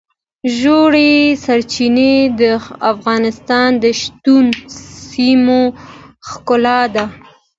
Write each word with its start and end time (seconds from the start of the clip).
ژورې 0.57 1.11
سرچینې 1.43 2.15
د 2.39 2.41
افغانستان 2.93 3.69
د 3.83 3.85
شنو 3.99 4.37
سیمو 5.09 5.61
ښکلا 6.29 6.81
ده. 6.95 7.05